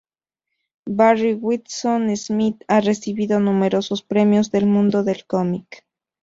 Barry 0.87 1.35
Windsor-Smith 1.35 2.63
ha 2.67 2.79
recibido 2.79 3.39
numerosos 3.39 4.01
premios 4.01 4.49
del 4.49 4.65
mundo 4.65 5.03
del 5.03 5.27
cómic. 5.27 5.85